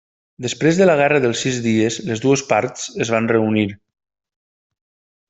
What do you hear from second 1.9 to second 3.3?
les dues parts es van